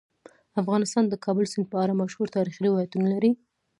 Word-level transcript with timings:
افغانستان 0.61 1.03
د 1.09 1.13
کابل 1.25 1.45
سیند 1.51 1.67
په 1.71 1.77
اړه 1.83 1.93
مشهور 2.01 2.27
تاریخی 2.35 2.61
روایتونه 2.63 3.07
لري. 3.13 3.31